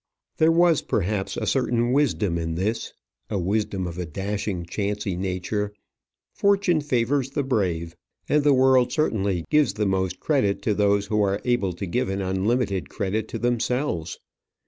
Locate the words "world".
8.51-8.91